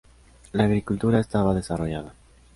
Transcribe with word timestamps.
La 0.53 0.63
agricultura 0.63 1.19
estaba 1.19 1.53
desarrollada. 1.53 2.15